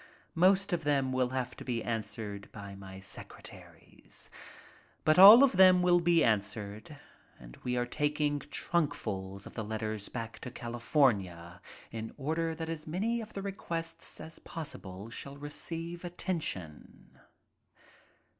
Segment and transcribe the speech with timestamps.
[0.33, 4.31] Most of them will have to be answered by my sec retaries,
[5.05, 6.97] but all of them will be answered,
[7.39, 11.61] and we are taking trunkfuls of the letters back to California
[11.91, 17.19] in order that as many of the requests as possible shall receive attention.